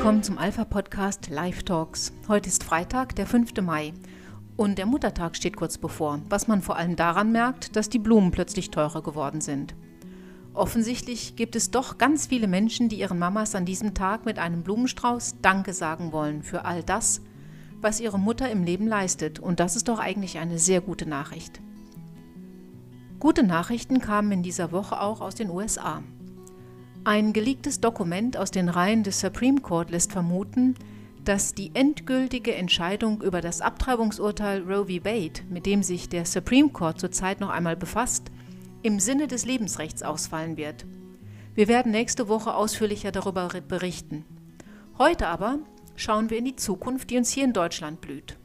[0.00, 2.14] willkommen zum Alpha-Podcast Live Talks.
[2.26, 3.60] Heute ist Freitag, der 5.
[3.60, 3.92] Mai.
[4.56, 8.30] Und der Muttertag steht kurz bevor, was man vor allem daran merkt, dass die Blumen
[8.30, 9.74] plötzlich teurer geworden sind.
[10.54, 14.62] Offensichtlich gibt es doch ganz viele Menschen, die ihren Mamas an diesem Tag mit einem
[14.62, 17.20] Blumenstrauß Danke sagen wollen für all das,
[17.82, 19.38] was ihre Mutter im Leben leistet.
[19.38, 21.60] Und das ist doch eigentlich eine sehr gute Nachricht.
[23.18, 26.02] Gute Nachrichten kamen in dieser Woche auch aus den USA.
[27.02, 30.74] Ein geleaktes Dokument aus den Reihen des Supreme Court lässt vermuten,
[31.24, 35.04] dass die endgültige Entscheidung über das Abtreibungsurteil Roe v.
[35.04, 38.30] Wade, mit dem sich der Supreme Court zurzeit noch einmal befasst,
[38.82, 40.84] im Sinne des Lebensrechts ausfallen wird.
[41.54, 44.26] Wir werden nächste Woche ausführlicher darüber berichten.
[44.98, 45.58] Heute aber
[45.96, 48.36] schauen wir in die Zukunft, die uns hier in Deutschland blüht.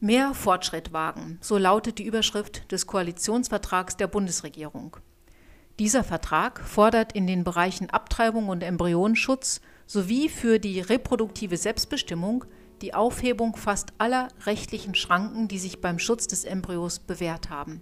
[0.00, 4.96] Mehr Fortschritt wagen, so lautet die Überschrift des Koalitionsvertrags der Bundesregierung.
[5.78, 12.44] Dieser Vertrag fordert in den Bereichen Abtreibung und Embryonenschutz sowie für die reproduktive Selbstbestimmung
[12.82, 17.80] die Aufhebung fast aller rechtlichen Schranken, die sich beim Schutz des Embryos bewährt haben.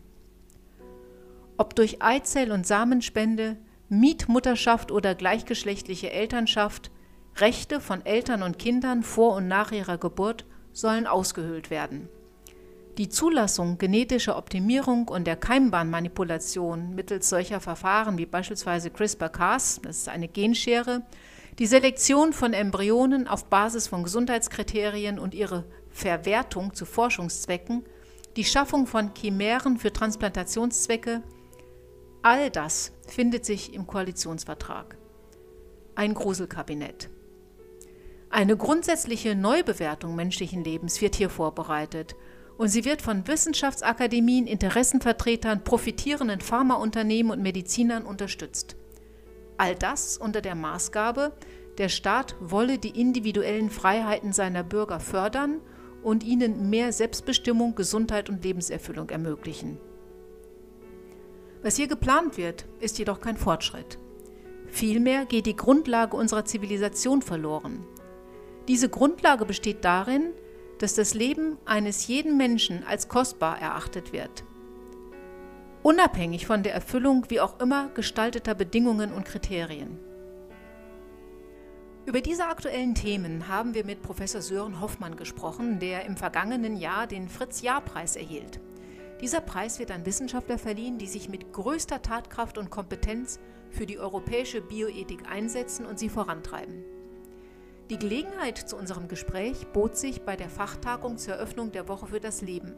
[1.57, 3.57] Ob durch Eizell- und Samenspende,
[3.89, 6.91] Mietmutterschaft oder gleichgeschlechtliche Elternschaft,
[7.37, 12.09] Rechte von Eltern und Kindern vor und nach ihrer Geburt sollen ausgehöhlt werden.
[13.01, 20.09] Die Zulassung genetischer Optimierung und der Keimbahnmanipulation mittels solcher Verfahren wie beispielsweise CRISPR-Cas, das ist
[20.11, 21.01] eine Genschere,
[21.59, 27.87] die Selektion von Embryonen auf Basis von Gesundheitskriterien und ihre Verwertung zu Forschungszwecken,
[28.37, 31.23] die Schaffung von Chimären für Transplantationszwecke,
[32.21, 34.98] All das findet sich im Koalitionsvertrag.
[35.95, 37.09] Ein Gruselkabinett.
[38.28, 42.15] Eine grundsätzliche Neubewertung menschlichen Lebens wird hier vorbereitet
[42.61, 48.76] und sie wird von Wissenschaftsakademien, Interessenvertretern, profitierenden Pharmaunternehmen und Medizinern unterstützt.
[49.56, 51.32] All das unter der Maßgabe,
[51.78, 55.62] der Staat wolle die individuellen Freiheiten seiner Bürger fördern
[56.03, 59.78] und ihnen mehr Selbstbestimmung, Gesundheit und Lebenserfüllung ermöglichen.
[61.62, 63.97] Was hier geplant wird, ist jedoch kein Fortschritt.
[64.66, 67.87] Vielmehr geht die Grundlage unserer Zivilisation verloren.
[68.69, 70.34] Diese Grundlage besteht darin,
[70.81, 74.45] dass das Leben eines jeden Menschen als kostbar erachtet wird.
[75.83, 79.99] Unabhängig von der Erfüllung wie auch immer gestalteter Bedingungen und Kriterien.
[82.07, 87.07] Über diese aktuellen Themen haben wir mit Professor Sören Hoffmann gesprochen, der im vergangenen Jahr
[87.07, 88.59] den Fritz-Jahr-Preis erhielt.
[89.21, 93.99] Dieser Preis wird an Wissenschaftler verliehen, die sich mit größter Tatkraft und Kompetenz für die
[93.99, 96.85] europäische Bioethik einsetzen und sie vorantreiben.
[97.91, 102.21] Die Gelegenheit zu unserem Gespräch bot sich bei der Fachtagung zur Eröffnung der Woche für
[102.21, 102.73] das Leben.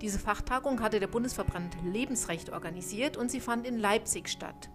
[0.00, 4.70] Diese Fachtagung hatte der Bundesverband Lebensrecht organisiert und sie fand in Leipzig statt.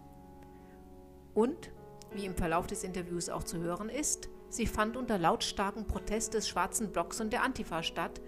[1.33, 1.71] Und,
[2.13, 6.47] wie im Verlauf des Interviews auch zu hören ist, sie fand unter lautstarkem Protest des
[6.47, 8.21] Schwarzen Blocks und der Antifa statt,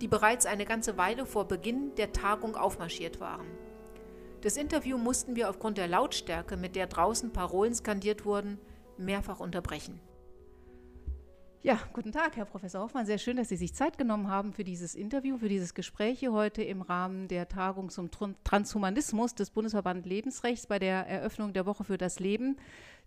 [0.00, 3.48] die bereits eine ganze Weile vor Beginn der Tagung aufmarschiert waren.
[4.42, 8.60] Das Interview mussten wir aufgrund der Lautstärke, mit der draußen Parolen skandiert wurden,
[8.96, 9.98] mehrfach unterbrechen.
[11.64, 13.06] Ja, guten Tag, Herr Professor Hoffmann.
[13.06, 16.30] Sehr schön, dass Sie sich Zeit genommen haben für dieses Interview, für dieses Gespräch hier
[16.34, 18.10] heute im Rahmen der Tagung zum
[18.44, 22.58] Transhumanismus des Bundesverband Lebensrechts bei der Eröffnung der Woche für das Leben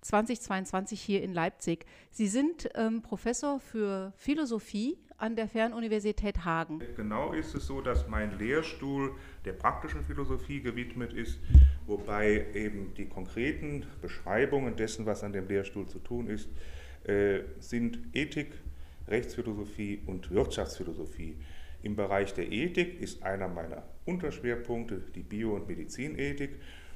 [0.01, 1.85] 2022 hier in Leipzig.
[2.09, 6.81] Sie sind ähm, Professor für Philosophie an der Fernuniversität Hagen.
[6.95, 9.15] Genau ist es so, dass mein Lehrstuhl
[9.45, 11.39] der praktischen Philosophie gewidmet ist,
[11.85, 16.49] wobei eben die konkreten Beschreibungen dessen, was an dem Lehrstuhl zu tun ist,
[17.07, 18.53] äh, sind Ethik,
[19.07, 21.37] Rechtsphilosophie und Wirtschaftsphilosophie.
[21.83, 26.51] Im Bereich der Ethik ist einer meiner Unterschwerpunkte die Bio- und Medizinethik,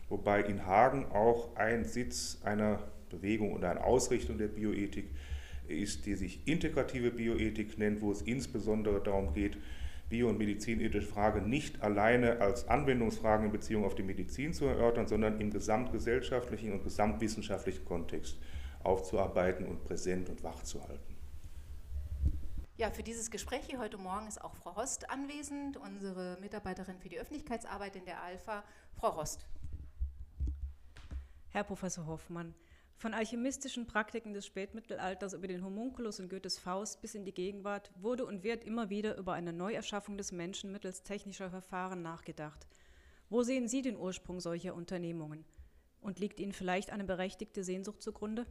[0.10, 2.80] wobei in Hagen auch ein Sitz einer
[3.10, 5.06] Bewegung oder einer Ausrichtung der Bioethik
[5.68, 9.58] ist, die sich integrative Bioethik nennt, wo es insbesondere darum geht,
[10.10, 15.08] bio- und medizinethische Fragen nicht alleine als Anwendungsfragen in Beziehung auf die Medizin zu erörtern,
[15.08, 18.38] sondern im gesamtgesellschaftlichen und gesamtwissenschaftlichen Kontext
[18.86, 21.16] aufzuarbeiten und präsent und wach zu halten.
[22.78, 27.10] Ja, für dieses Gespräch hier heute Morgen ist auch Frau Rost anwesend, unsere Mitarbeiterin für
[27.10, 28.64] die Öffentlichkeitsarbeit in der Alpha.
[28.94, 29.46] Frau Rost.
[31.50, 32.56] Herr Professor Hoffmann,
[32.98, 37.92] von alchemistischen Praktiken des Spätmittelalters über den Homunculus und Goethes Faust bis in die Gegenwart
[37.96, 42.68] wurde und wird immer wieder über eine Neuerschaffung des Menschen mittels technischer Verfahren nachgedacht.
[43.30, 45.46] Wo sehen Sie den Ursprung solcher Unternehmungen?
[46.00, 48.46] Und liegt Ihnen vielleicht eine berechtigte Sehnsucht zugrunde?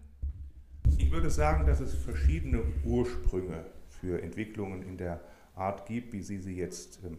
[1.11, 5.21] Ich würde sagen, dass es verschiedene Ursprünge für Entwicklungen in der
[5.57, 7.17] Art gibt, wie Sie sie jetzt ähm,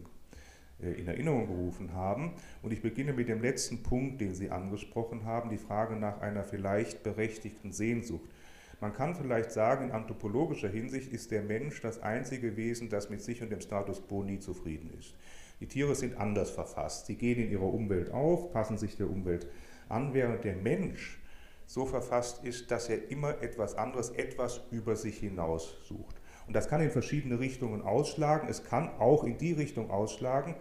[0.82, 2.32] äh, in Erinnerung gerufen haben.
[2.62, 6.42] Und ich beginne mit dem letzten Punkt, den Sie angesprochen haben, die Frage nach einer
[6.42, 8.30] vielleicht berechtigten Sehnsucht.
[8.80, 13.20] Man kann vielleicht sagen, in anthropologischer Hinsicht ist der Mensch das einzige Wesen, das mit
[13.20, 15.14] sich und dem Status quo nie zufrieden ist.
[15.60, 17.04] Die Tiere sind anders verfasst.
[17.04, 19.46] Sie gehen in ihrer Umwelt auf, passen sich der Umwelt
[19.90, 21.21] an, während der Mensch
[21.72, 26.20] so verfasst ist, dass er immer etwas anderes, etwas über sich hinaus sucht.
[26.46, 28.46] Und das kann in verschiedene Richtungen ausschlagen.
[28.50, 30.54] Es kann auch in die Richtung ausschlagen,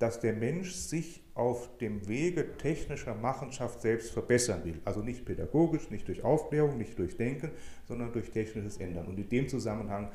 [0.00, 4.80] dass der Mensch sich auf dem Wege technischer Machenschaft selbst verbessern will.
[4.84, 7.52] Also nicht pädagogisch, nicht durch Aufklärung, nicht durch Denken,
[7.86, 9.06] sondern durch technisches Ändern.
[9.06, 10.10] Und in dem Zusammenhang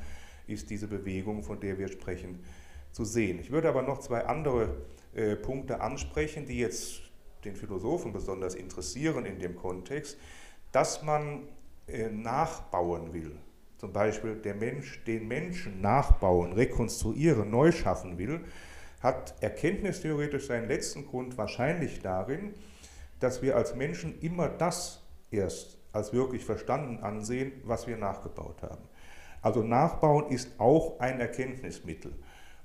[0.46, 2.40] ist diese Bewegung, von der wir sprechen,
[2.90, 3.38] zu sehen.
[3.38, 4.76] Ich würde aber noch zwei andere
[5.14, 7.00] äh, Punkte ansprechen, die jetzt
[7.44, 10.18] den Philosophen besonders interessieren in dem Kontext,
[10.72, 11.48] dass man
[11.86, 13.36] äh, nachbauen will,
[13.78, 18.40] zum Beispiel der Mensch den Menschen nachbauen, rekonstruieren, neu schaffen will,
[19.00, 22.54] hat erkenntnistheoretisch seinen letzten Grund wahrscheinlich darin,
[23.20, 28.82] dass wir als Menschen immer das erst als wirklich verstanden ansehen, was wir nachgebaut haben.
[29.42, 32.14] Also Nachbauen ist auch ein Erkenntnismittel.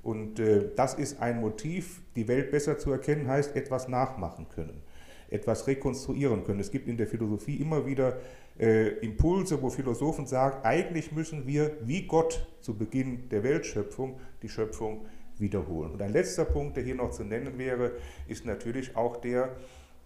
[0.04, 4.81] Und äh, das ist ein Motiv, die Welt besser zu erkennen, heißt etwas nachmachen können,
[5.29, 6.59] etwas rekonstruieren können.
[6.59, 8.18] Es gibt in der Philosophie immer wieder
[8.59, 14.50] äh, Impulse, wo Philosophen sagen, eigentlich müssen wir wie Gott zu Beginn der Weltschöpfung die
[14.50, 15.06] Schöpfung
[15.38, 15.91] wiederholen.
[15.91, 17.94] Und ein letzter Punkt, der hier noch zu nennen wäre,
[18.27, 19.56] ist natürlich auch der,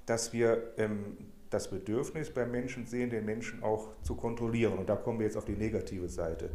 [0.06, 1.18] dass wir ähm,
[1.50, 4.80] das Bedürfnis beim Menschen sehen, den Menschen auch zu kontrollieren.
[4.80, 6.50] Und da kommen wir jetzt auf die negative Seite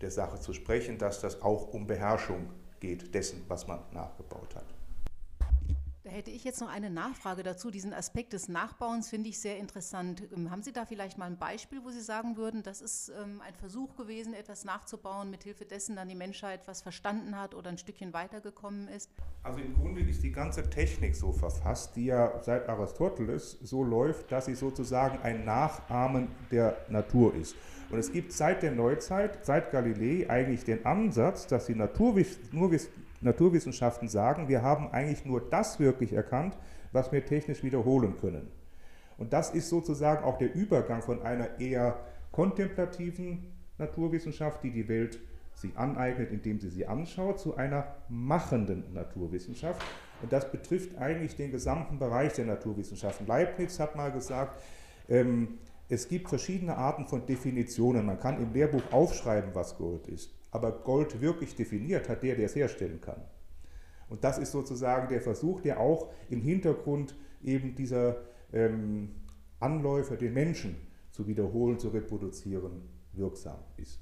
[0.00, 4.71] der Sache zu sprechen, dass das auch um Beherrschung geht, dessen, was man nachgebaut hat.
[6.12, 7.70] Hätte ich jetzt noch eine Nachfrage dazu.
[7.70, 10.22] Diesen Aspekt des Nachbauens finde ich sehr interessant.
[10.36, 13.40] Ähm, haben Sie da vielleicht mal ein Beispiel, wo Sie sagen würden, das ist ähm,
[13.40, 17.78] ein Versuch gewesen, etwas nachzubauen, mithilfe dessen dann die Menschheit was verstanden hat oder ein
[17.78, 19.10] Stückchen weitergekommen ist?
[19.42, 24.30] Also im Grunde ist die ganze Technik so verfasst, die ja seit Aristoteles so läuft,
[24.30, 27.56] dass sie sozusagen ein Nachahmen der Natur ist.
[27.88, 32.38] Und es gibt seit der Neuzeit, seit Galilei, eigentlich den Ansatz, dass die Naturwiss
[33.22, 36.56] Naturwissenschaften sagen, wir haben eigentlich nur das wirklich erkannt,
[36.92, 38.50] was wir technisch wiederholen können.
[39.18, 42.00] Und das ist sozusagen auch der Übergang von einer eher
[42.32, 45.18] kontemplativen Naturwissenschaft, die die Welt
[45.54, 49.82] sich aneignet, indem sie sie anschaut, zu einer machenden Naturwissenschaft.
[50.22, 53.26] Und das betrifft eigentlich den gesamten Bereich der Naturwissenschaften.
[53.26, 54.60] Leibniz hat mal gesagt,
[55.08, 55.58] ähm,
[55.88, 58.06] es gibt verschiedene Arten von Definitionen.
[58.06, 62.46] Man kann im Lehrbuch aufschreiben, was Gold ist aber Gold wirklich definiert hat der, der
[62.46, 63.20] es herstellen kann.
[64.08, 68.22] Und das ist sozusagen der Versuch, der auch im Hintergrund eben dieser
[68.52, 69.14] ähm,
[69.58, 70.76] Anläufer, den Menschen
[71.10, 73.98] zu wiederholen, zu reproduzieren, wirksam ist.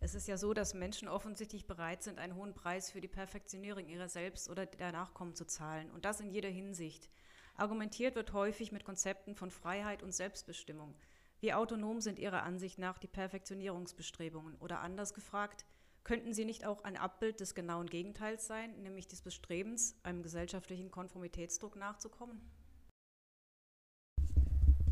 [0.00, 3.86] Es ist ja so, dass Menschen offensichtlich bereit sind, einen hohen Preis für die Perfektionierung
[3.88, 5.90] ihrer selbst oder der Nachkommen zu zahlen.
[5.90, 7.08] Und das in jeder Hinsicht.
[7.56, 10.94] Argumentiert wird häufig mit Konzepten von Freiheit und Selbstbestimmung.
[11.40, 14.56] Wie autonom sind Ihrer Ansicht nach die Perfektionierungsbestrebungen?
[14.56, 15.66] Oder anders gefragt,
[16.02, 20.90] könnten sie nicht auch ein Abbild des genauen Gegenteils sein, nämlich des Bestrebens, einem gesellschaftlichen
[20.90, 22.40] Konformitätsdruck nachzukommen?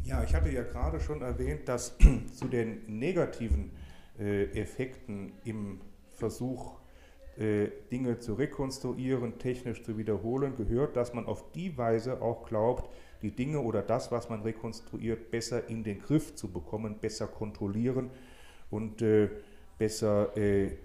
[0.05, 1.99] Ja, ich hatte ja gerade schon erwähnt, dass
[2.33, 3.73] zu den negativen
[4.17, 5.81] äh, Effekten im
[6.11, 6.79] Versuch,
[7.39, 12.89] äh, Dinge zu rekonstruieren, technisch zu wiederholen, gehört, dass man auf die Weise auch glaubt,
[13.23, 18.11] die Dinge oder das, was man rekonstruiert, besser in den Griff zu bekommen, besser kontrollieren
[18.71, 19.31] und äh,
[19.79, 20.77] besser äh,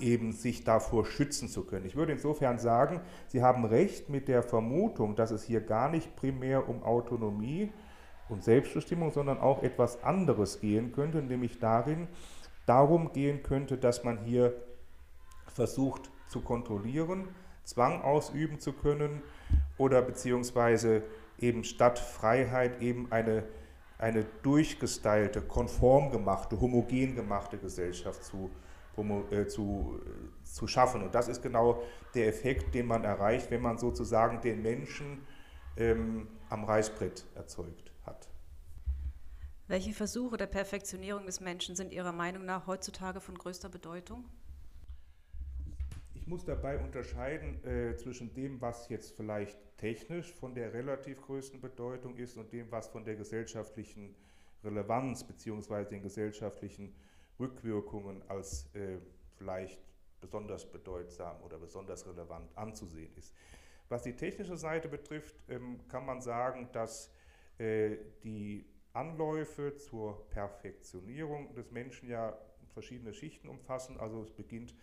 [0.00, 1.86] eben sich davor schützen zu können.
[1.86, 6.16] Ich würde insofern sagen, Sie haben recht mit der Vermutung, dass es hier gar nicht
[6.16, 7.72] primär um Autonomie
[8.28, 12.08] und Selbstbestimmung, sondern auch etwas anderes gehen könnte, nämlich darin,
[12.66, 14.54] darum gehen könnte, dass man hier
[15.46, 17.28] versucht zu kontrollieren,
[17.64, 19.22] Zwang ausüben zu können
[19.78, 21.02] oder beziehungsweise
[21.40, 23.44] eben statt Freiheit eben eine,
[23.98, 28.50] eine durchgestylte, konform gemachte, homogen gemachte Gesellschaft zu,
[29.30, 31.02] äh, zu, äh, zu schaffen.
[31.02, 31.82] Und das ist genau
[32.14, 35.26] der Effekt, den man erreicht, wenn man sozusagen den Menschen
[35.76, 38.28] ähm, am Reißbrett erzeugt hat.
[39.68, 44.24] Welche Versuche der Perfektionierung des Menschen sind Ihrer Meinung nach heutzutage von größter Bedeutung?
[46.30, 52.16] Muss dabei unterscheiden äh, zwischen dem, was jetzt vielleicht technisch von der relativ größten Bedeutung
[52.16, 54.14] ist und dem, was von der gesellschaftlichen
[54.62, 55.86] Relevanz bzw.
[55.86, 56.94] den gesellschaftlichen
[57.40, 58.98] Rückwirkungen als äh,
[59.38, 59.82] vielleicht
[60.20, 63.34] besonders bedeutsam oder besonders relevant anzusehen ist.
[63.88, 67.12] Was die technische Seite betrifft, ähm, kann man sagen, dass
[67.58, 72.38] äh, die Anläufe zur Perfektionierung des Menschen ja
[72.72, 73.98] verschiedene Schichten umfassen.
[73.98, 74.76] Also es beginnt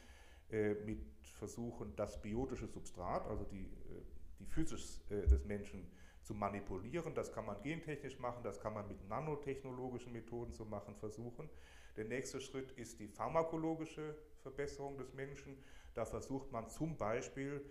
[0.50, 1.00] mit
[1.38, 4.02] versuchen, das biotische Substrat, also die, äh,
[4.40, 5.88] die Physis äh, des Menschen
[6.24, 7.14] zu manipulieren.
[7.14, 11.50] Das kann man gentechnisch machen, das kann man mit nanotechnologischen Methoden zu machen versuchen.
[11.96, 15.58] Der nächste Schritt ist die pharmakologische Verbesserung des Menschen.
[15.94, 17.66] Da versucht man zum Beispiel,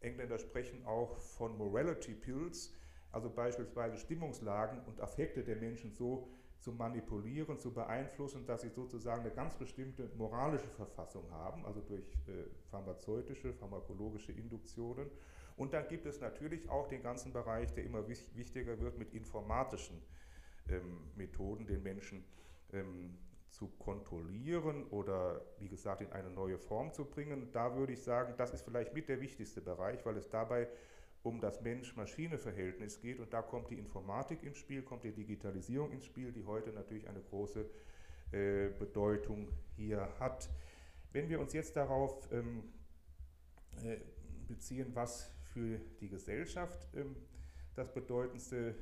[0.00, 2.72] Engländer sprechen auch von Morality Pills,
[3.12, 6.28] also beispielsweise Stimmungslagen und Affekte der Menschen so
[6.60, 12.04] zu manipulieren, zu beeinflussen, dass sie sozusagen eine ganz bestimmte moralische Verfassung haben, also durch
[12.26, 15.08] äh, pharmazeutische, pharmakologische Induktionen.
[15.56, 20.00] Und dann gibt es natürlich auch den ganzen Bereich, der immer wichtiger wird, mit informatischen
[20.68, 22.24] ähm, Methoden den Menschen
[22.72, 23.18] ähm,
[23.50, 27.50] zu kontrollieren oder, wie gesagt, in eine neue Form zu bringen.
[27.52, 30.68] Da würde ich sagen, das ist vielleicht mit der wichtigste Bereich, weil es dabei
[31.22, 33.20] um das Mensch-Maschine-Verhältnis geht.
[33.20, 37.08] Und da kommt die Informatik ins Spiel, kommt die Digitalisierung ins Spiel, die heute natürlich
[37.08, 37.66] eine große
[38.32, 40.48] äh, Bedeutung hier hat.
[41.12, 42.62] Wenn wir uns jetzt darauf ähm,
[43.84, 43.96] äh,
[44.46, 47.16] beziehen, was für die Gesellschaft ähm,
[47.74, 48.74] das bedeutendste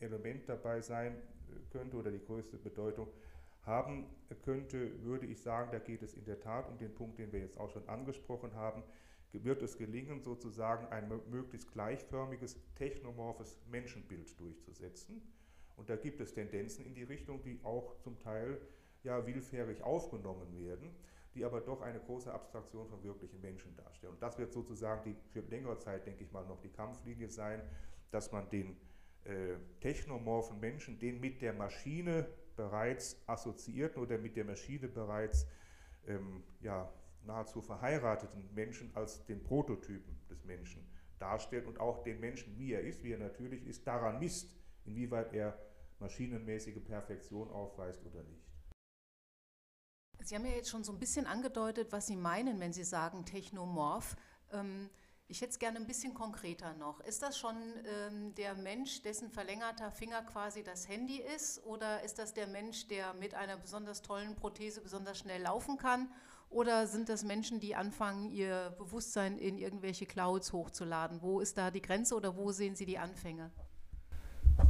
[0.00, 1.16] Element dabei sein
[1.70, 3.08] könnte oder die größte Bedeutung
[3.62, 4.06] haben
[4.42, 7.40] könnte, würde ich sagen, da geht es in der Tat um den Punkt, den wir
[7.40, 8.82] jetzt auch schon angesprochen haben,
[9.32, 15.22] wird es gelingen, sozusagen ein möglichst gleichförmiges, technomorphes Menschenbild durchzusetzen.
[15.76, 18.60] Und da gibt es Tendenzen in die Richtung, die auch zum Teil
[19.04, 20.90] ja willfährig aufgenommen werden,
[21.34, 24.14] die aber doch eine große Abstraktion von wirklichen Menschen darstellen.
[24.14, 27.62] Und das wird sozusagen die, für längere Zeit, denke ich mal, noch die Kampflinie sein,
[28.10, 28.76] dass man den
[29.24, 35.46] äh, technomorphen Menschen, den mit der Maschine bereits assoziierten oder mit der Maschine bereits
[36.06, 36.92] ähm, ja,
[37.28, 40.84] nahezu verheirateten Menschen als den Prototypen des Menschen
[41.18, 44.54] darstellt und auch den Menschen, wie er ist, wie er natürlich ist, daran misst,
[44.84, 45.58] inwieweit er
[46.00, 48.48] maschinenmäßige Perfektion aufweist oder nicht.
[50.24, 53.24] Sie haben ja jetzt schon so ein bisschen angedeutet, was Sie meinen, wenn Sie sagen
[53.24, 54.16] Technomorph.
[54.52, 54.90] Ähm,
[55.30, 57.00] ich hätte es gerne ein bisschen konkreter noch.
[57.00, 61.64] Ist das schon ähm, der Mensch, dessen verlängerter Finger quasi das Handy ist?
[61.64, 66.10] Oder ist das der Mensch, der mit einer besonders tollen Prothese besonders schnell laufen kann?
[66.50, 71.20] Oder sind das Menschen, die anfangen, ihr Bewusstsein in irgendwelche Clouds hochzuladen?
[71.20, 73.50] Wo ist da die Grenze oder wo sehen Sie die Anfänge?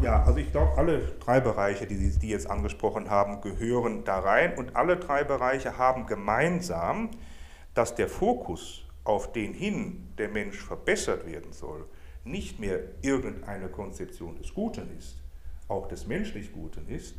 [0.03, 4.19] Ja, also ich glaube, alle drei Bereiche, die Sie die jetzt angesprochen haben, gehören da
[4.19, 4.59] rein.
[4.59, 7.11] Und alle drei Bereiche haben gemeinsam,
[7.75, 11.87] dass der Fokus auf den hin der Mensch verbessert werden soll,
[12.25, 15.17] nicht mehr irgendeine Konzeption des Guten ist,
[15.69, 17.15] auch des menschlich Guten ist,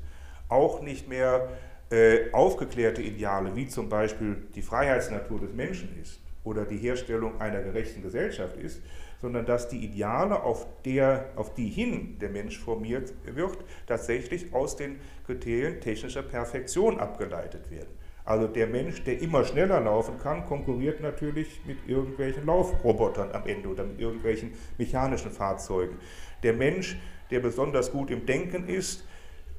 [0.49, 1.49] auch nicht mehr
[1.91, 7.61] äh, aufgeklärte Ideale, wie zum Beispiel die Freiheitsnatur des Menschen ist oder die Herstellung einer
[7.61, 8.81] gerechten Gesellschaft ist,
[9.21, 14.77] sondern dass die Ideale, auf, der, auf die hin der Mensch formiert wird, tatsächlich aus
[14.77, 17.89] den Kriterien technischer Perfektion abgeleitet werden.
[18.23, 23.67] Also der Mensch, der immer schneller laufen kann, konkurriert natürlich mit irgendwelchen Laufrobotern am Ende
[23.69, 25.97] oder mit irgendwelchen mechanischen Fahrzeugen.
[26.43, 26.97] Der Mensch,
[27.31, 29.03] der besonders gut im Denken ist,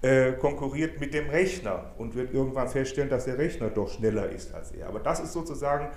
[0.02, 4.54] äh, konkurriert mit dem Rechner und wird irgendwann feststellen, dass der Rechner doch schneller ist
[4.54, 4.88] als er.
[4.88, 5.90] Aber das ist sozusagen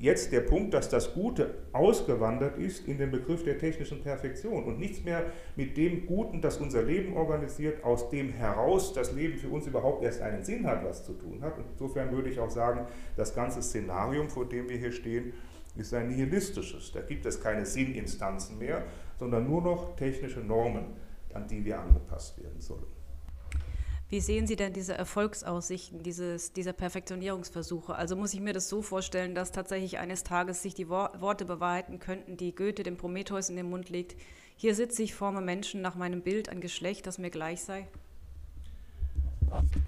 [0.00, 4.78] jetzt der Punkt, dass das Gute ausgewandert ist in den Begriff der technischen Perfektion und
[4.78, 5.26] nichts mehr
[5.56, 10.02] mit dem Guten, das unser Leben organisiert, aus dem heraus das Leben für uns überhaupt
[10.02, 11.58] erst einen Sinn hat, was zu tun hat.
[11.58, 12.86] Und insofern würde ich auch sagen,
[13.16, 15.34] das ganze Szenarium, vor dem wir hier stehen,
[15.76, 16.92] ist ein nihilistisches.
[16.92, 18.84] Da gibt es keine Sinninstanzen mehr,
[19.18, 20.96] sondern nur noch technische Normen,
[21.34, 22.99] an die wir angepasst werden sollen.
[24.10, 27.94] Wie sehen Sie denn diese Erfolgsaussichten dieses, dieser Perfektionierungsversuche?
[27.94, 32.00] Also muss ich mir das so vorstellen, dass tatsächlich eines Tages sich die Worte bewahrheiten
[32.00, 34.16] könnten, die Goethe dem Prometheus in den Mund legt.
[34.56, 37.86] Hier sitze ich, forme Menschen nach meinem Bild, ein Geschlecht, das mir gleich sei?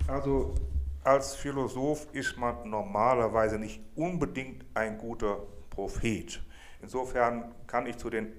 [0.06, 0.54] Also
[1.02, 6.40] als Philosoph ist man normalerweise nicht unbedingt ein guter Prophet.
[6.80, 8.32] Insofern kann ich zu den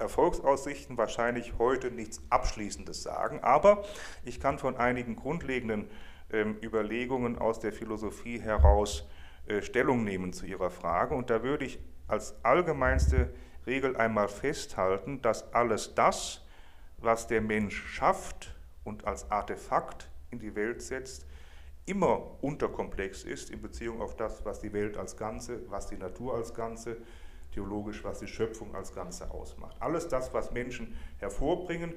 [0.00, 3.84] Erfolgsaussichten wahrscheinlich heute nichts Abschließendes sagen, aber
[4.24, 5.88] ich kann von einigen grundlegenden
[6.32, 9.08] ähm, Überlegungen aus der Philosophie heraus
[9.46, 11.14] äh, Stellung nehmen zu Ihrer Frage.
[11.14, 11.78] Und da würde ich
[12.08, 13.32] als allgemeinste
[13.66, 16.44] Regel einmal festhalten, dass alles das,
[16.98, 18.54] was der Mensch schafft
[18.84, 21.26] und als Artefakt in die Welt setzt,
[21.86, 26.34] immer unterkomplex ist in Beziehung auf das, was die Welt als Ganze, was die Natur
[26.34, 26.98] als Ganze,
[27.60, 29.76] theologisch, was die Schöpfung als Ganze ausmacht.
[29.80, 31.94] Alles das, was Menschen hervorbringen,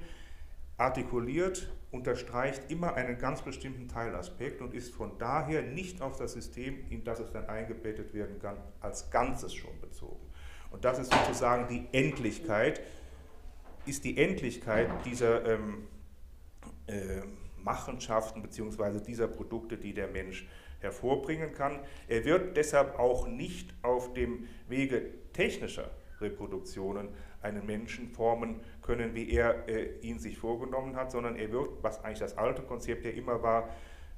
[0.77, 6.85] artikuliert, unterstreicht immer einen ganz bestimmten Teilaspekt und ist von daher nicht auf das System,
[6.89, 10.27] in das es dann eingebettet werden kann, als Ganzes schon bezogen.
[10.71, 12.81] Und das ist sozusagen die Endlichkeit,
[13.85, 15.87] ist die Endlichkeit dieser ähm,
[16.87, 17.21] äh,
[17.61, 18.99] Machenschaften bzw.
[18.99, 20.47] dieser Produkte, die der Mensch
[20.79, 21.79] hervorbringen kann.
[22.07, 25.89] Er wird deshalb auch nicht auf dem Wege technischer
[26.21, 27.09] Reproduktionen
[27.41, 32.03] einen Menschen formen können, wie er äh, ihn sich vorgenommen hat, sondern er wird, was
[32.03, 33.69] eigentlich das alte Konzept ja immer war,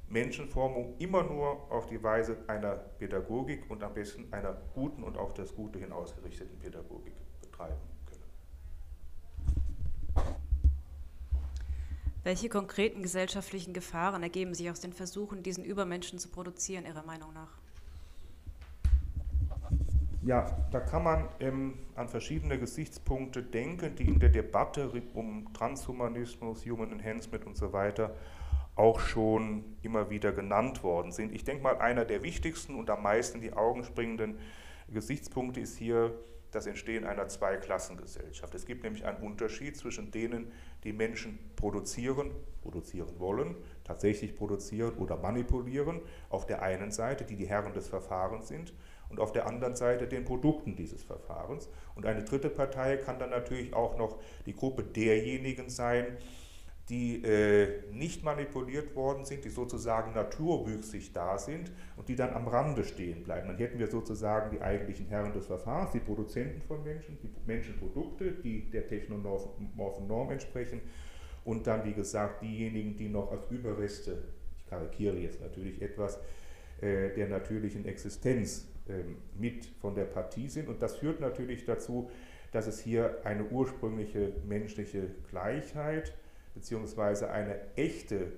[0.07, 5.33] Menschenformung immer nur auf die Weise einer Pädagogik und am besten einer guten und auf
[5.33, 8.21] das Gute hin ausgerichteten Pädagogik betreiben können.
[12.23, 17.33] Welche konkreten gesellschaftlichen Gefahren ergeben sich aus den Versuchen, diesen Übermenschen zu produzieren, Ihrer Meinung
[17.33, 17.64] nach?
[20.25, 26.65] Ja, da kann man ähm, an verschiedene Gesichtspunkte denken, die in der Debatte um Transhumanismus,
[26.65, 28.15] Human Enhancement und so weiter
[28.75, 31.31] auch schon immer wieder genannt worden sind.
[31.31, 34.39] Ich denke mal, einer der wichtigsten und am meisten die Augen springenden
[34.89, 36.17] Gesichtspunkte ist hier
[36.49, 38.55] das Entstehen einer Zweiklassengesellschaft.
[38.55, 40.51] Es gibt nämlich einen Unterschied zwischen denen,
[40.83, 42.31] die Menschen produzieren,
[42.63, 48.47] produzieren wollen, tatsächlich produzieren oder manipulieren, auf der einen Seite, die die Herren des Verfahrens
[48.47, 48.73] sind,
[49.15, 51.69] und auf der anderen Seite den Produkten dieses Verfahrens.
[51.95, 56.17] Und eine dritte Partei kann dann natürlich auch noch die Gruppe derjenigen sein,
[56.89, 62.47] die äh, nicht manipuliert worden sind, die sozusagen naturwüchsig da sind und die dann am
[62.47, 63.47] Rande stehen bleiben.
[63.47, 68.33] Dann hätten wir sozusagen die eigentlichen Herren des Verfahrens, die Produzenten von Menschen, die Menschenprodukte,
[68.33, 70.81] die der technomorphen Norm entsprechen
[71.45, 74.23] und dann, wie gesagt, diejenigen, die noch als Überreste,
[74.57, 76.19] ich karikiere jetzt natürlich etwas,
[76.81, 78.67] äh, der natürlichen Existenz
[79.37, 80.69] mit von der Partie sind.
[80.69, 82.09] Und das führt natürlich dazu,
[82.51, 86.13] dass es hier eine ursprüngliche menschliche Gleichheit
[86.53, 88.31] beziehungsweise eine echte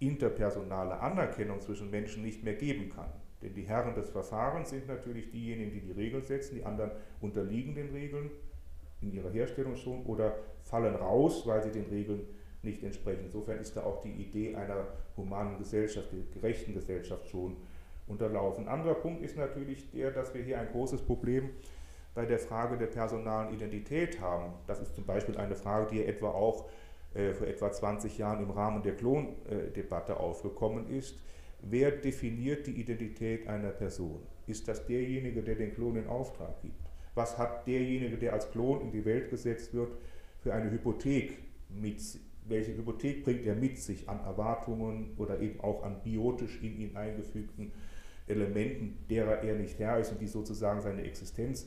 [0.00, 3.12] interpersonale Anerkennung zwischen Menschen nicht mehr geben kann.
[3.40, 6.90] Denn die Herren des Verfahrens sind natürlich diejenigen, die die Regeln setzen, die anderen
[7.20, 8.30] unterliegen den Regeln
[9.00, 12.26] in ihrer Herstellung schon oder fallen raus, weil sie den Regeln
[12.62, 13.24] nicht entsprechen.
[13.24, 17.56] Insofern ist da auch die Idee einer humanen Gesellschaft, der gerechten Gesellschaft schon
[18.06, 18.64] unterlaufen.
[18.64, 21.50] Ein anderer Punkt ist natürlich der, dass wir hier ein großes Problem
[22.14, 24.52] bei der Frage der personalen Identität haben.
[24.66, 26.68] Das ist zum Beispiel eine Frage, die etwa auch
[27.14, 31.18] äh, vor etwa 20 Jahren im Rahmen der Klondebatte aufgekommen ist.
[31.62, 34.20] Wer definiert die Identität einer Person?
[34.46, 36.90] Ist das derjenige, der den Klon in Auftrag gibt?
[37.14, 39.92] Was hat derjenige, der als Klon in die Welt gesetzt wird,
[40.40, 42.00] für eine Hypothek mit
[42.44, 46.96] welche Hypothek bringt er mit sich an Erwartungen oder eben auch an biotisch in ihn
[46.96, 47.72] eingefügten
[48.26, 51.66] Elementen, derer er nicht Herr ist und die sozusagen seine Existenz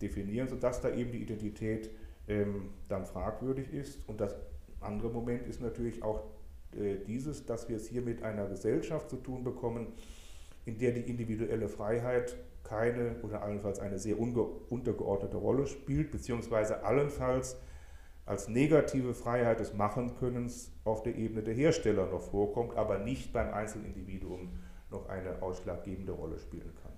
[0.00, 1.90] definieren, sodass da eben die Identität
[2.28, 3.98] ähm, dann fragwürdig ist.
[4.08, 4.34] Und das
[4.80, 6.24] andere Moment ist natürlich auch
[6.72, 9.88] äh, dieses, dass wir es hier mit einer Gesellschaft zu tun bekommen,
[10.64, 17.56] in der die individuelle Freiheit keine oder allenfalls eine sehr untergeordnete Rolle spielt, beziehungsweise allenfalls
[18.24, 23.54] als negative Freiheit des Machenkönnens auf der Ebene der Hersteller noch vorkommt, aber nicht beim
[23.54, 24.50] Einzelindividuum
[24.90, 26.92] noch eine ausschlaggebende Rolle spielen kann.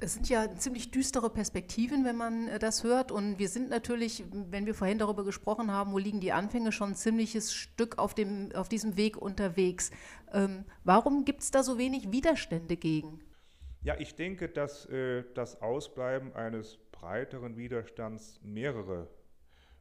[0.00, 3.12] Es sind ja ziemlich düstere Perspektiven, wenn man äh, das hört.
[3.12, 6.90] Und wir sind natürlich, wenn wir vorhin darüber gesprochen haben, wo liegen die Anfänge, schon
[6.90, 9.92] ein ziemliches Stück auf, dem, auf diesem Weg unterwegs.
[10.32, 13.20] Ähm, warum gibt es da so wenig Widerstände gegen?
[13.82, 19.08] Ja, ich denke, dass äh, das Ausbleiben eines breiteren Widerstands mehrere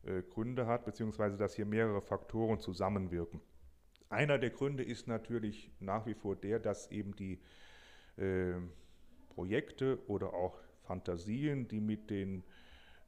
[0.03, 3.41] äh, Gründe hat, beziehungsweise dass hier mehrere Faktoren zusammenwirken.
[4.09, 7.39] Einer der Gründe ist natürlich nach wie vor der, dass eben die
[8.17, 8.53] äh,
[9.29, 12.43] Projekte oder auch Fantasien, die mit den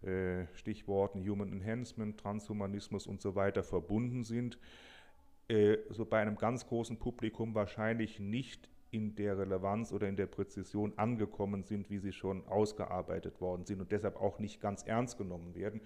[0.01, 4.58] äh, Stichworten Human Enhancement, Transhumanismus und so weiter verbunden sind,
[5.47, 10.27] äh, so bei einem ganz großen Publikum wahrscheinlich nicht in der Relevanz oder in der
[10.27, 15.17] Präzision angekommen sind, wie sie schon ausgearbeitet worden sind und deshalb auch nicht ganz ernst
[15.17, 15.81] genommen werden.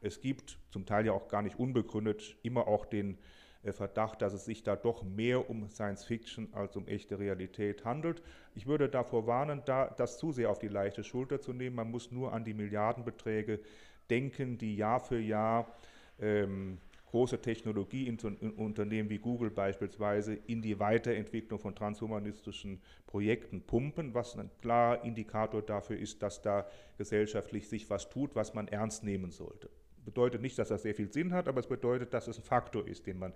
[0.00, 3.18] Es gibt zum Teil ja auch gar nicht unbegründet immer auch den
[3.62, 8.22] Verdacht, dass es sich da doch mehr um Science Fiction als um echte Realität handelt.
[8.54, 11.76] Ich würde davor warnen, da das zu sehr auf die leichte Schulter zu nehmen.
[11.76, 13.60] Man muss nur an die Milliardenbeträge
[14.08, 15.74] denken, die Jahr für Jahr
[16.20, 16.78] ähm,
[17.10, 25.04] große Technologieunternehmen wie Google beispielsweise in die Weiterentwicklung von transhumanistischen Projekten pumpen, was ein klarer
[25.04, 29.68] Indikator dafür ist, dass da gesellschaftlich sich was tut, was man ernst nehmen sollte
[30.04, 32.86] bedeutet nicht, dass das sehr viel Sinn hat, aber es bedeutet, dass es ein Faktor
[32.86, 33.32] ist, den man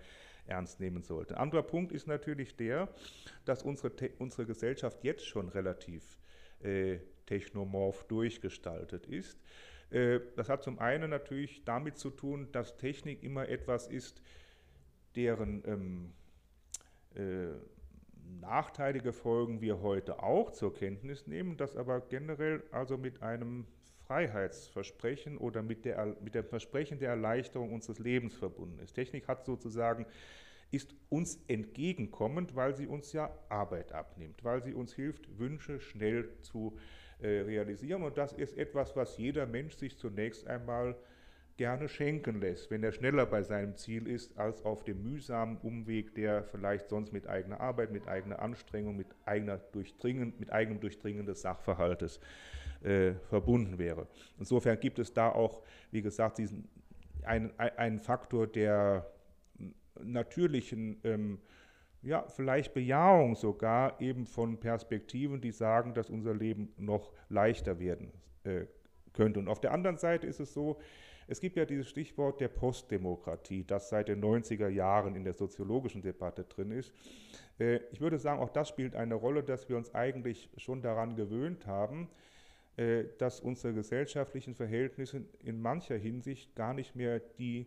[0.47, 1.35] ernst nehmen sollte.
[1.37, 2.89] Ein anderer Punkt ist natürlich der,
[3.45, 6.19] dass unsere, unsere Gesellschaft jetzt schon relativ
[6.61, 9.39] äh, technomorph durchgestaltet ist.
[9.91, 14.21] Äh, das hat zum einen natürlich damit zu tun, dass Technik immer etwas ist,
[15.17, 16.13] deren ähm,
[17.15, 17.55] äh,
[18.41, 23.67] nachteilige Folgen wir heute auch zur Kenntnis nehmen, das aber generell also mit einem
[24.07, 28.95] Freiheitsversprechen oder mit, der, mit dem Versprechen der Erleichterung unseres Lebens verbunden ist.
[28.95, 30.07] Technik hat sozusagen
[30.71, 36.29] ist uns entgegenkommend, weil sie uns ja Arbeit abnimmt, weil sie uns hilft, Wünsche schnell
[36.41, 36.77] zu
[37.21, 38.03] äh, realisieren.
[38.03, 40.97] Und das ist etwas, was jeder Mensch sich zunächst einmal
[41.57, 46.15] gerne schenken lässt, wenn er schneller bei seinem Ziel ist, als auf dem mühsamen Umweg,
[46.15, 51.27] der vielleicht sonst mit eigener Arbeit, mit eigener Anstrengung, mit, eigener Durchdringen, mit eigenem Durchdringen
[51.27, 52.19] des Sachverhaltes
[52.83, 54.09] äh, verbunden wäre.
[54.39, 56.69] Insofern gibt es da auch, wie gesagt, diesen,
[57.23, 59.07] einen, einen Faktor der
[60.03, 61.39] natürlichen ähm,
[62.05, 68.13] ja, vielleicht Bejahung sogar eben von Perspektiven, die sagen, dass unser Leben noch leichter werden
[68.45, 68.67] äh,
[69.15, 69.41] könnte.
[69.41, 70.79] Und auf der anderen Seite ist es so,
[71.27, 76.03] es gibt ja dieses Stichwort der Postdemokratie, das seit den 90er Jahren in der soziologischen
[76.03, 76.93] Debatte drin ist.
[77.59, 81.17] Äh, ich würde sagen, auch das spielt eine Rolle, dass wir uns eigentlich schon daran
[81.17, 82.09] gewöhnt haben,
[82.77, 87.67] äh, dass unsere gesellschaftlichen Verhältnisse in mancher Hinsicht gar nicht mehr die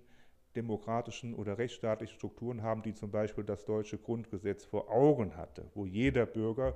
[0.56, 5.86] demokratischen oder rechtsstaatlichen Strukturen haben, die zum Beispiel das deutsche Grundgesetz vor Augen hatte, wo
[5.86, 6.76] jeder Bürger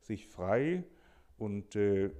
[0.00, 0.82] sich frei
[1.38, 2.10] und äh,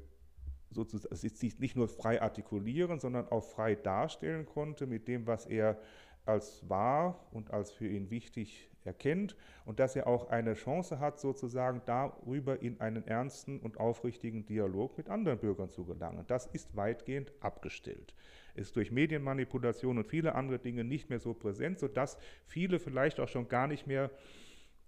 [0.70, 5.78] sozusagen sich nicht nur frei artikulieren, sondern auch frei darstellen konnte mit dem, was er
[6.26, 11.18] als wahr und als für ihn wichtig erkennt und dass er auch eine Chance hat,
[11.18, 16.24] sozusagen darüber in einen ernsten und aufrichtigen Dialog mit anderen Bürgern zu gelangen.
[16.28, 18.14] Das ist weitgehend abgestellt.
[18.54, 23.28] Ist durch Medienmanipulation und viele andere Dinge nicht mehr so präsent, sodass viele vielleicht auch
[23.28, 24.10] schon gar nicht mehr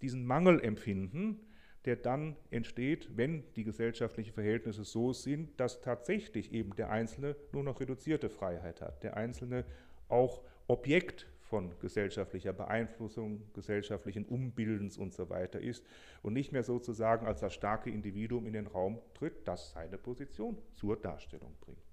[0.01, 1.39] diesen Mangel empfinden,
[1.85, 7.63] der dann entsteht, wenn die gesellschaftlichen Verhältnisse so sind, dass tatsächlich eben der Einzelne nur
[7.63, 9.65] noch reduzierte Freiheit hat, der Einzelne
[10.07, 15.85] auch Objekt von gesellschaftlicher Beeinflussung, gesellschaftlichen Umbildens und so weiter ist
[16.21, 20.57] und nicht mehr sozusagen als das starke Individuum in den Raum tritt, das seine Position
[20.73, 21.83] zur Darstellung bringt.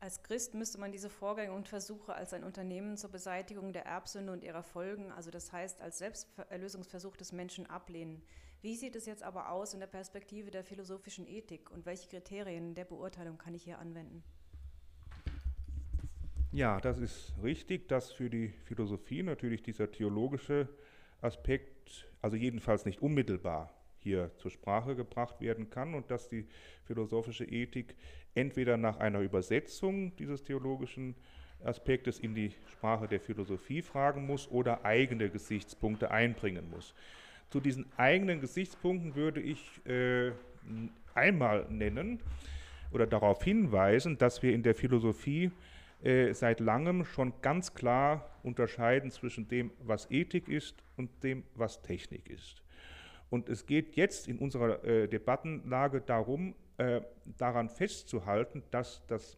[0.00, 4.32] Als Christ müsste man diese Vorgänge und Versuche als ein Unternehmen zur Beseitigung der Erbsünde
[4.32, 8.22] und ihrer Folgen, also das heißt als Selbsterlösungsversuch des Menschen ablehnen.
[8.66, 12.74] Wie sieht es jetzt aber aus in der Perspektive der philosophischen Ethik und welche Kriterien
[12.74, 14.24] der Beurteilung kann ich hier anwenden?
[16.50, 20.68] Ja, das ist richtig, dass für die Philosophie natürlich dieser theologische
[21.20, 26.48] Aspekt, also jedenfalls nicht unmittelbar hier zur Sprache gebracht werden kann und dass die
[26.86, 27.94] philosophische Ethik
[28.34, 31.14] entweder nach einer Übersetzung dieses theologischen
[31.62, 36.94] Aspektes in die Sprache der Philosophie fragen muss oder eigene Gesichtspunkte einbringen muss.
[37.50, 40.32] Zu diesen eigenen Gesichtspunkten würde ich äh,
[41.14, 42.20] einmal nennen
[42.92, 45.50] oder darauf hinweisen, dass wir in der Philosophie
[46.02, 51.82] äh, seit langem schon ganz klar unterscheiden zwischen dem, was Ethik ist und dem, was
[51.82, 52.62] Technik ist.
[53.30, 57.00] Und es geht jetzt in unserer äh, Debattenlage darum, äh,
[57.38, 59.36] daran festzuhalten, dass das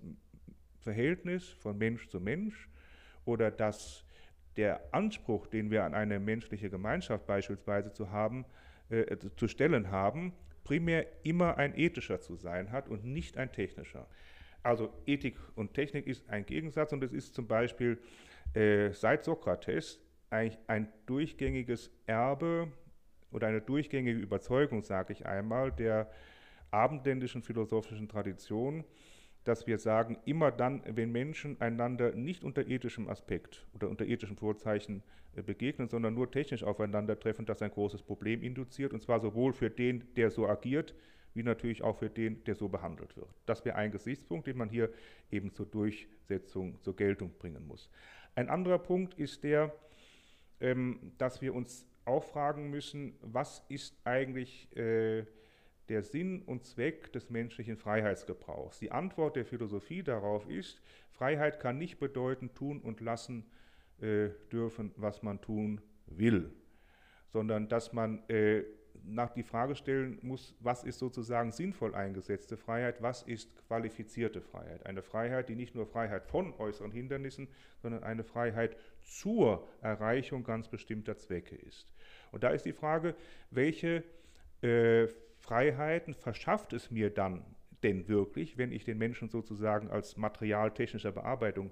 [0.80, 2.68] Verhältnis von Mensch zu Mensch
[3.24, 4.04] oder dass
[4.58, 8.44] der Anspruch, den wir an eine menschliche Gemeinschaft beispielsweise zu haben,
[8.90, 10.32] äh, zu stellen haben,
[10.64, 14.08] primär immer ein ethischer zu sein hat und nicht ein technischer.
[14.64, 17.98] Also Ethik und Technik ist ein Gegensatz und es ist zum Beispiel
[18.54, 22.72] äh, seit Sokrates eigentlich ein durchgängiges Erbe
[23.30, 26.10] oder eine durchgängige Überzeugung, sage ich einmal, der
[26.72, 28.84] abendländischen philosophischen Tradition,
[29.44, 34.36] dass wir sagen, immer dann, wenn Menschen einander nicht unter ethischem Aspekt oder unter ethischen
[34.36, 35.02] Vorzeichen
[35.34, 39.70] äh, begegnen, sondern nur technisch aufeinandertreffen, das ein großes Problem induziert, und zwar sowohl für
[39.70, 40.94] den, der so agiert,
[41.34, 43.28] wie natürlich auch für den, der so behandelt wird.
[43.46, 44.90] Das wäre ein Gesichtspunkt, den man hier
[45.30, 47.90] eben zur Durchsetzung, zur Geltung bringen muss.
[48.34, 49.74] Ein anderer Punkt ist der,
[50.60, 55.24] ähm, dass wir uns auch fragen müssen, was ist eigentlich äh,
[55.88, 58.78] der Sinn und Zweck des menschlichen Freiheitsgebrauchs?
[58.78, 63.44] Die Antwort der Philosophie darauf ist, Freiheit kann nicht bedeuten, tun und lassen
[64.00, 66.52] äh, dürfen, was man tun will,
[67.26, 68.64] sondern dass man äh,
[69.04, 74.86] nach die Frage stellen muss, was ist sozusagen sinnvoll eingesetzte Freiheit, was ist qualifizierte Freiheit.
[74.86, 77.48] Eine Freiheit, die nicht nur Freiheit von äußeren Hindernissen,
[77.80, 81.88] sondern eine Freiheit zur Erreichung ganz bestimmter Zwecke ist.
[82.32, 83.14] Und da ist die Frage,
[83.50, 84.04] welche
[84.62, 85.08] äh,
[85.48, 87.42] Freiheiten verschafft es mir dann
[87.82, 91.70] denn wirklich, wenn ich den Menschen sozusagen als Material technischer Bearbeitung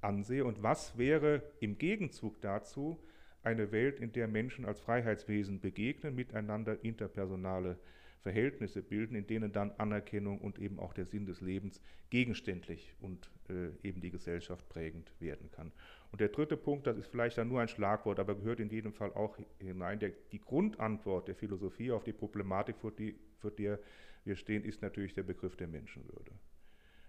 [0.00, 0.44] ansehe?
[0.44, 3.02] Und was wäre im Gegenzug dazu
[3.42, 7.80] eine Welt, in der Menschen als Freiheitswesen begegnen, miteinander interpersonale
[8.20, 11.80] Verhältnisse bilden, in denen dann Anerkennung und eben auch der Sinn des Lebens
[12.10, 15.72] gegenständlich und äh, eben die Gesellschaft prägend werden kann.
[16.12, 18.92] Und der dritte Punkt, das ist vielleicht dann nur ein Schlagwort, aber gehört in jedem
[18.92, 23.78] Fall auch hinein, der, die Grundantwort der Philosophie auf die Problematik, vor, die, vor der
[24.24, 26.32] wir stehen, ist natürlich der Begriff der Menschenwürde.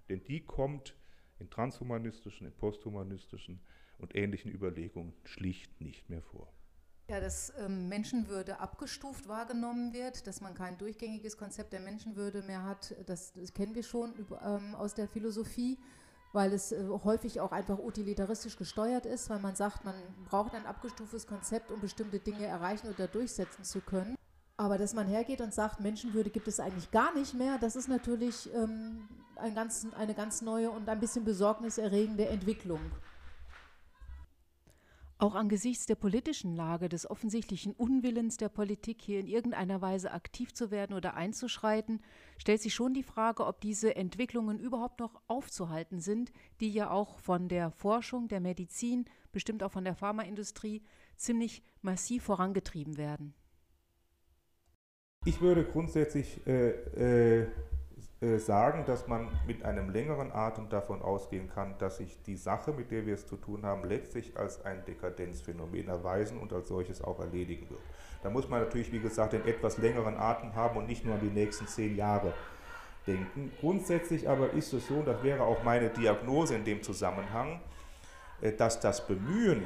[0.07, 0.95] Denn die kommt
[1.39, 3.59] in transhumanistischen, in posthumanistischen
[3.97, 6.53] und ähnlichen Überlegungen schlicht nicht mehr vor.
[7.11, 12.63] Ja, dass ähm, Menschenwürde abgestuft wahrgenommen wird, dass man kein durchgängiges Konzept der Menschenwürde mehr
[12.63, 14.13] hat, das, das kennen wir schon
[14.45, 15.77] ähm, aus der Philosophie.
[16.31, 19.95] weil es äh, häufig auch einfach utilitaristisch gesteuert ist, weil man sagt, man
[20.29, 24.15] braucht ein abgestuftes Konzept, um bestimmte Dinge erreichen oder durchsetzen zu können.
[24.55, 27.89] Aber dass man hergeht und sagt, Menschenwürde gibt es eigentlich gar nicht mehr, das ist
[27.89, 32.79] natürlich ähm, ein ganz, eine ganz neue und ein bisschen besorgniserregende Entwicklung.
[35.21, 40.51] Auch angesichts der politischen Lage, des offensichtlichen Unwillens der Politik, hier in irgendeiner Weise aktiv
[40.51, 42.01] zu werden oder einzuschreiten,
[42.39, 47.19] stellt sich schon die Frage, ob diese Entwicklungen überhaupt noch aufzuhalten sind, die ja auch
[47.19, 50.81] von der Forschung, der Medizin, bestimmt auch von der Pharmaindustrie
[51.17, 53.35] ziemlich massiv vorangetrieben werden.
[55.25, 57.47] Ich würde grundsätzlich äh, äh,
[58.21, 62.71] äh, sagen, dass man mit einem längeren Atem davon ausgehen kann, dass sich die Sache,
[62.71, 67.03] mit der wir es zu tun haben, letztlich als ein Dekadenzphänomen erweisen und als solches
[67.03, 67.81] auch erledigen wird.
[68.21, 71.21] Da muss man natürlich, wie gesagt, den etwas längeren Atem haben und nicht nur an
[71.21, 72.31] die nächsten zehn Jahre
[73.07, 73.51] denken.
[73.59, 77.59] Grundsätzlich aber ist es so, und das wäre auch meine Diagnose in dem Zusammenhang,
[78.41, 79.63] äh, dass das Bemühen,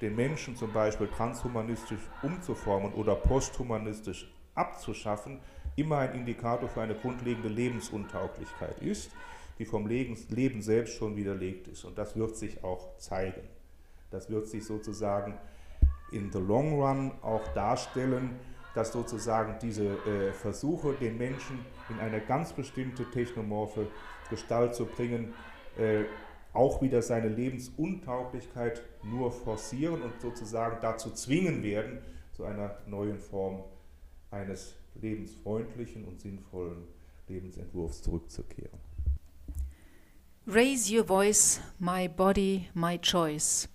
[0.00, 5.40] den Menschen zum Beispiel transhumanistisch umzuformen oder posthumanistisch abzuschaffen,
[5.76, 9.10] immer ein Indikator für eine grundlegende Lebensuntauglichkeit ist,
[9.58, 11.84] die vom Leben selbst schon widerlegt ist.
[11.84, 13.42] Und das wird sich auch zeigen.
[14.10, 15.34] Das wird sich sozusagen
[16.12, 18.38] in the long run auch darstellen,
[18.74, 21.58] dass sozusagen diese äh, Versuche, den Menschen
[21.88, 23.86] in eine ganz bestimmte technomorphe
[24.28, 25.32] Gestalt zu bringen,
[25.78, 26.04] äh,
[26.52, 31.98] auch wieder seine Lebensuntauglichkeit nur forcieren und sozusagen dazu zwingen werden,
[32.32, 33.64] zu einer neuen Form
[34.30, 36.84] eines lebensfreundlichen und sinnvollen
[37.28, 38.78] Lebensentwurfs zurückzukehren.
[40.46, 43.68] Raise your voice, my body, my choice.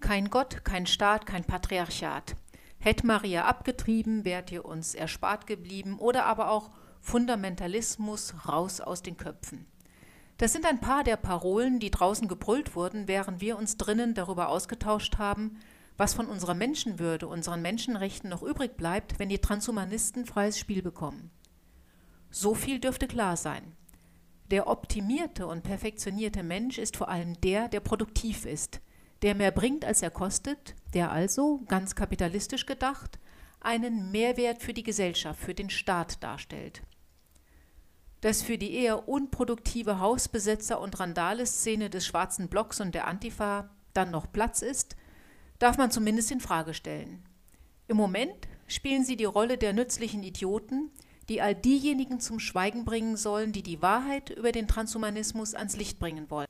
[0.00, 2.36] Kein Gott, kein Staat, kein Patriarchat.
[2.78, 9.16] Hätt Maria abgetrieben, wärt ihr uns erspart geblieben oder aber auch Fundamentalismus raus aus den
[9.16, 9.66] Köpfen.
[10.36, 14.50] Das sind ein paar der Parolen, die draußen gebrüllt wurden, während wir uns drinnen darüber
[14.50, 15.58] ausgetauscht haben,
[15.98, 21.30] was von unserer Menschenwürde, unseren Menschenrechten noch übrig bleibt, wenn die Transhumanisten freies Spiel bekommen.
[22.30, 23.76] So viel dürfte klar sein.
[24.50, 28.80] Der optimierte und perfektionierte Mensch ist vor allem der, der produktiv ist,
[29.22, 33.18] der mehr bringt, als er kostet, der also, ganz kapitalistisch gedacht,
[33.60, 36.82] einen Mehrwert für die Gesellschaft, für den Staat darstellt.
[38.20, 44.12] Dass für die eher unproduktive Hausbesetzer- und Randale-Szene des schwarzen Blocks und der Antifa dann
[44.12, 44.96] noch Platz ist,
[45.58, 47.24] darf man zumindest in Frage stellen.
[47.88, 50.90] Im Moment spielen sie die Rolle der nützlichen Idioten,
[51.28, 55.98] die all diejenigen zum Schweigen bringen sollen, die die Wahrheit über den Transhumanismus ans Licht
[55.98, 56.48] bringen wollen.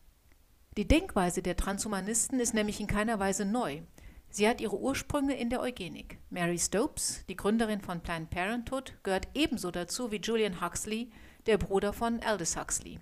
[0.76, 3.80] Die Denkweise der Transhumanisten ist nämlich in keiner Weise neu.
[4.30, 6.18] Sie hat ihre Ursprünge in der Eugenik.
[6.30, 11.10] Mary Stopes, die Gründerin von Planned Parenthood, gehört ebenso dazu wie Julian Huxley,
[11.46, 13.00] der Bruder von Aldous Huxley.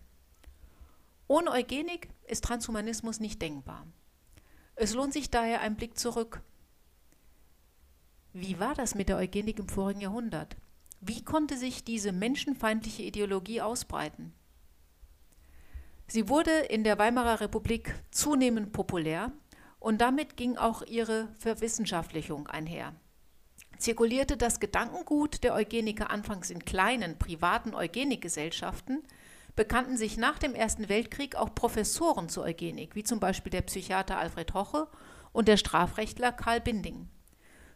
[1.27, 3.87] Ohne Eugenik ist Transhumanismus nicht denkbar.
[4.77, 6.43] Es lohnt sich daher ein Blick zurück.
[8.35, 10.57] Wie war das mit der Eugenik im vorigen Jahrhundert?
[11.01, 14.35] Wie konnte sich diese menschenfeindliche Ideologie ausbreiten?
[16.07, 19.33] Sie wurde in der Weimarer Republik zunehmend populär
[19.81, 22.95] und damit ging auch ihre Verwissenschaftlichung einher.
[23.79, 29.03] Zirkulierte das Gedankengut der Eugeniker anfangs in kleinen privaten Eugenikgesellschaften,
[29.57, 34.19] bekannten sich nach dem Ersten Weltkrieg auch Professoren zur Eugenik, wie zum Beispiel der Psychiater
[34.19, 34.89] Alfred Hoche
[35.33, 37.09] und der Strafrechtler Karl Binding.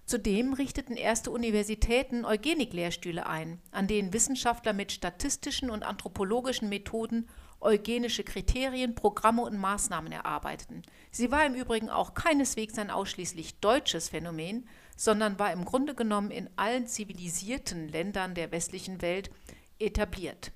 [0.05, 7.29] Zudem richteten erste Universitäten Eugenik-Lehrstühle ein, an denen Wissenschaftler mit statistischen und anthropologischen Methoden
[7.61, 10.83] eugenische Kriterien, Programme und Maßnahmen erarbeiteten.
[11.11, 14.67] Sie war im Übrigen auch keineswegs ein ausschließlich deutsches Phänomen,
[14.97, 19.31] sondern war im Grunde genommen in allen zivilisierten Ländern der westlichen Welt
[19.79, 20.53] etabliert.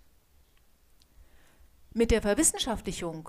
[1.97, 3.29] Mit der Verwissenschaftlichung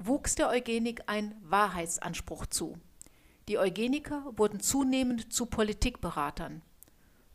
[0.00, 2.76] wuchs der Eugenik ein Wahrheitsanspruch zu.
[3.48, 6.60] Die Eugeniker wurden zunehmend zu Politikberatern.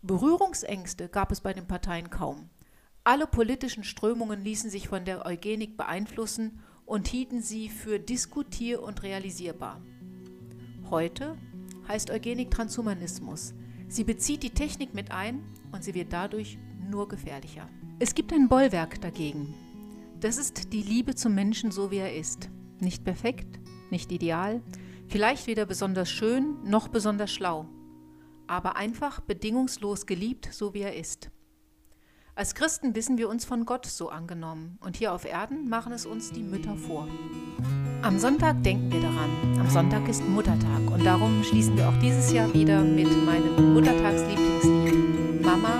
[0.01, 2.49] Berührungsängste gab es bei den Parteien kaum.
[3.05, 9.01] Alle politischen Strömungen ließen sich von der Eugenik beeinflussen und hielten sie für diskutier- und
[9.01, 9.81] realisierbar.
[10.89, 11.37] Heute
[11.87, 13.53] heißt Eugenik Transhumanismus.
[13.87, 16.57] Sie bezieht die Technik mit ein und sie wird dadurch
[16.89, 17.69] nur gefährlicher.
[17.99, 19.55] Es gibt ein Bollwerk dagegen,
[20.19, 22.49] das ist die Liebe zum Menschen so, wie er ist.
[22.79, 24.61] Nicht perfekt, nicht ideal,
[25.07, 27.67] vielleicht weder besonders schön noch besonders schlau,
[28.47, 31.29] aber einfach bedingungslos geliebt, so wie er ist.
[32.37, 36.05] Als Christen wissen wir uns von Gott so angenommen und hier auf Erden machen es
[36.05, 37.07] uns die Mütter vor.
[38.01, 39.57] Am Sonntag denken wir daran.
[39.57, 45.41] Am Sonntag ist Muttertag und darum schließen wir auch dieses Jahr wieder mit meinem Muttertagslieblingslied
[45.41, 45.79] Mama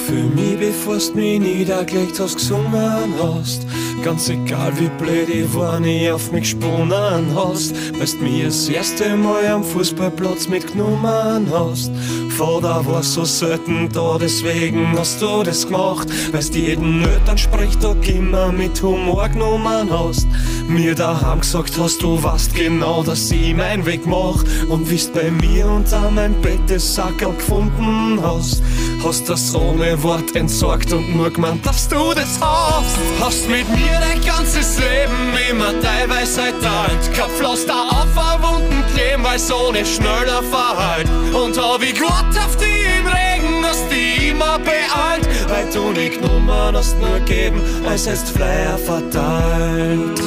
[0.11, 3.65] für mich bist hast mich niedergelegt, hast gesungen hast.
[4.03, 7.73] Ganz egal wie blöd ich war, nie auf mich gesponnen hast.
[7.97, 11.91] Weilst mir das erste Mal am Fußballplatz mitgenommen hast.
[12.37, 16.07] Vater war so selten da, deswegen hast du das gemacht.
[16.31, 20.27] Weilst jeden Eltern spricht, da immer mit Humor genommen hast.
[20.67, 24.43] Mir daheim gesagt hast, du weißt genau, dass ich meinen Weg mach.
[24.67, 28.61] Und wie's bei mir unter mein Bett das Sackerl gefunden hast.
[29.03, 32.97] Hast das ohne Wort entsorgt und nur gemeint, dass du das hast.
[33.19, 37.13] Hast mit mir dein ganzes Leben immer teilweise teilt.
[37.13, 41.07] Kein Pflaster auf Wunden kleben, weil's ohne schneller verheilt.
[41.33, 45.27] Und hab ich gewartet auf die im Regen, hast die immer beeilt.
[45.49, 50.21] Weil du nicht genommen hast, nur geben, als heißt Flyer verteilt.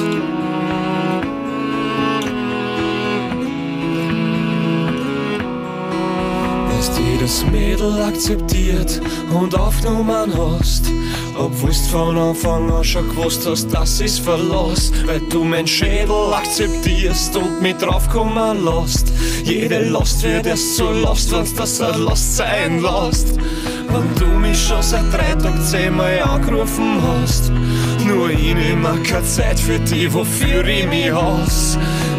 [7.24, 9.00] Jedes Mädel akzeptiert
[9.32, 10.84] und aufgenommen hast.
[11.38, 17.34] Obwohlst von Anfang an schon gewusst hast, das ist Verlust, weil du mein Schädel akzeptierst
[17.37, 19.10] und mit draufkommen lässt.
[19.42, 23.38] Jede Last wird erst zur Last, wenn's das eine Last sein lässt.
[23.88, 27.50] Wenn du mich schon seit drei Tagen zehnmal angerufen hast,
[28.06, 31.78] nur ich nehm keine Zeit für die, wofür ich mich hasse.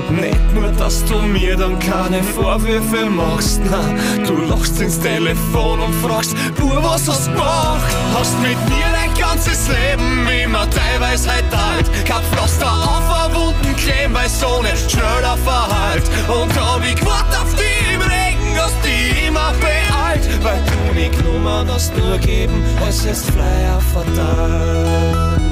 [0.10, 3.82] Nicht nur, dass du mir dann keine Vorwürfe machst, na,
[4.26, 7.96] du lachst ins Telefon und fragst, Bur, was hast du gemacht?
[8.14, 11.90] Hast mit mir dein ganzes Leben immer teilweise alt.
[12.06, 16.04] Kein Pflaster auf Wunden kleben, weil so nicht schneller verheilt.
[16.28, 20.44] Und hab ich gewartet auf die im Regen, hast die immer beeilt.
[20.44, 25.45] Weil du nicht genommen hast, nur geben, es ist Flyer verteilt.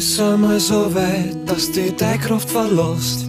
[0.00, 3.28] Ist einmal so weit, dass die deine Kraft verlässt.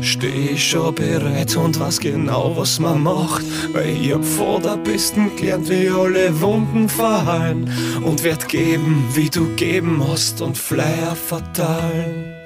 [0.00, 3.44] Steh ich schon bereit und weiß genau, was man macht.
[3.72, 7.70] Weil ich hab vor der Besten gelernt, wie alle Wunden verheilen.
[8.04, 12.39] Und werd geben, wie du geben hast und Flyer verteilen.